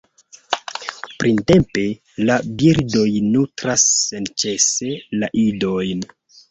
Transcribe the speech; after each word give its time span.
Printempe, 1.23 1.83
la 2.31 2.39
birdoj 2.63 3.07
nutras 3.29 3.87
senĉese 4.11 4.95
la 5.23 5.35
idojn. 5.49 6.09